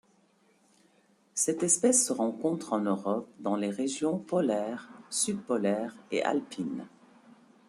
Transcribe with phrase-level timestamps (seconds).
[1.35, 6.87] Cette espèce se rencontre en Europe dans les régions polaire, sub-polaire et alpine.